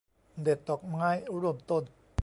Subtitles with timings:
[0.41, 1.07] เด็ดดอกไม้
[1.39, 1.83] ร่วมต้น